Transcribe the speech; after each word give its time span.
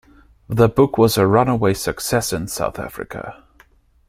The 0.49 0.67
book 0.67 0.97
was 0.97 1.15
a 1.15 1.27
runaway 1.27 1.75
success 1.75 2.33
in 2.33 2.47
South 2.47 2.79
Africa. 2.79 3.43